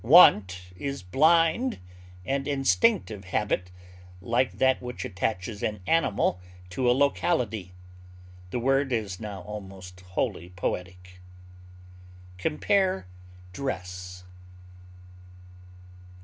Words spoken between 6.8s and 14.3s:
a locality: the word is now almost wholly poetic. Compare DRESS.